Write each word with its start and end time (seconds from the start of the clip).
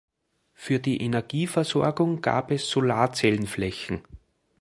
Für 0.55 0.79
die 0.79 0.99
Energieversorgung 1.03 2.21
gab 2.23 2.49
es 2.49 2.67
Solarzellenflächen. 2.71 4.01